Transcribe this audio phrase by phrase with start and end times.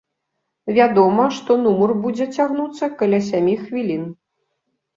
[0.77, 4.13] Вядома, што нумар будзе цягнуцца каля сямі хвілін.